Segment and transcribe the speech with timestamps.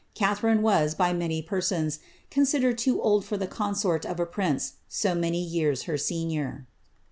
[0.15, 1.99] 202 CATHARINE OF BRAGANIA* line was, by many persons,
[2.31, 6.65] considered too old for the consort of a prince so many years her senior.